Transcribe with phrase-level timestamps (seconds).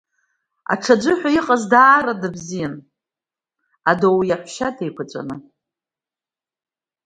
[0.73, 2.75] Аҽыӡәы ҳәа иҟаз даара дыбзиан
[3.89, 5.35] Адоу иаҳәшьа деиқәаҵәаны.